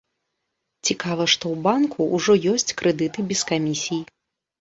[0.89, 4.01] Цікава, што ў банку ўжо ёсць крэдыты без камісій.